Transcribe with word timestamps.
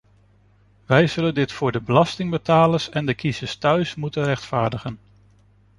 Wij 0.85 1.07
zullen 1.07 1.33
dit 1.33 1.51
voor 1.51 1.71
de 1.71 1.81
belastingbetalers 1.81 2.89
en 2.89 3.05
de 3.05 3.13
kiezers 3.13 3.55
thuis 3.55 3.95
moeten 3.95 4.23
rechtvaardigen. 4.23 4.99